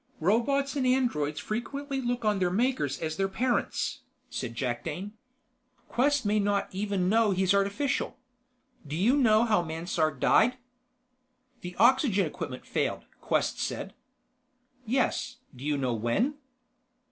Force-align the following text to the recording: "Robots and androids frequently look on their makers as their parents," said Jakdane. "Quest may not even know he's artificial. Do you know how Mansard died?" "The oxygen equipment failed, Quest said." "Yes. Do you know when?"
"Robots 0.19 0.75
and 0.75 0.87
androids 0.87 1.39
frequently 1.39 2.01
look 2.01 2.25
on 2.25 2.39
their 2.39 2.49
makers 2.49 2.97
as 3.01 3.17
their 3.17 3.27
parents," 3.27 3.99
said 4.31 4.55
Jakdane. 4.55 5.11
"Quest 5.89 6.25
may 6.25 6.39
not 6.39 6.67
even 6.71 7.07
know 7.07 7.29
he's 7.29 7.53
artificial. 7.53 8.17
Do 8.87 8.95
you 8.95 9.15
know 9.15 9.43
how 9.43 9.61
Mansard 9.61 10.19
died?" 10.19 10.57
"The 11.59 11.75
oxygen 11.75 12.25
equipment 12.25 12.65
failed, 12.65 13.05
Quest 13.21 13.59
said." 13.59 13.93
"Yes. 14.87 15.35
Do 15.55 15.63
you 15.63 15.77
know 15.77 15.93
when?" 15.93 16.33